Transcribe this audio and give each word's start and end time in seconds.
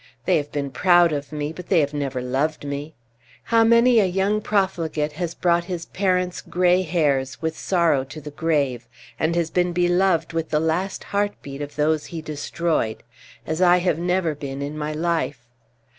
They 0.25 0.37
have 0.37 0.51
been 0.51 0.71
proud 0.71 1.11
of 1.13 1.31
me, 1.31 1.53
but 1.53 1.67
they 1.67 1.79
have 1.79 1.93
never 1.93 2.23
loved 2.23 2.65
me. 2.65 2.95
How 3.43 3.63
many 3.63 3.99
a 3.99 4.05
young 4.05 4.41
profligate 4.41 5.11
has 5.11 5.35
brought 5.35 5.65
his 5.65 5.85
parents' 5.85 6.41
gray 6.41 6.81
hairs 6.81 7.39
with 7.39 7.55
sorrow 7.55 8.03
to 8.05 8.19
the 8.19 8.31
grave, 8.31 8.87
and 9.19 9.35
has 9.35 9.51
been 9.51 9.73
beloved 9.73 10.33
with 10.33 10.49
the 10.49 10.59
last 10.59 11.03
heart 11.03 11.33
beat 11.43 11.61
of 11.61 11.75
those 11.75 12.07
he 12.07 12.19
destroyed 12.19 13.03
as 13.45 13.61
I 13.61 13.77
have 13.77 13.99
never 13.99 14.33
been 14.33 14.63
in 14.63 14.75
my 14.75 14.91
life! 14.91 15.45